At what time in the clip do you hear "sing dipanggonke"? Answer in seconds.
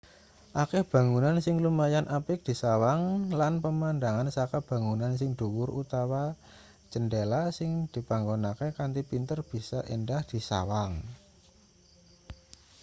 7.57-8.67